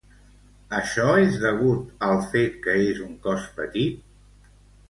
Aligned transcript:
Això 0.77 1.05
és 1.25 1.37
degut 1.43 2.01
al 2.09 2.19
fet 2.31 2.57
que 2.65 2.75
és 2.89 3.05
un 3.07 3.15
cos 3.27 3.47
petit? 3.61 4.53